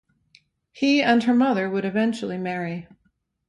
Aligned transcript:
He 0.71 1.03
and 1.03 1.21
her 1.25 1.33
mother 1.35 1.69
would 1.69 1.85
eventually 1.85 2.39
marry. 2.39 2.87